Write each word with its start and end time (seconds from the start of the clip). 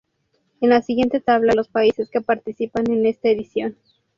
En 0.61 0.69
la 0.71 0.81
siguiente 0.81 1.19
tabla 1.19 1.53
los 1.53 1.67
países 1.67 2.09
que 2.09 2.21
participan 2.21 2.89
en 2.89 3.05
esta 3.05 3.29
edición. 3.29 3.77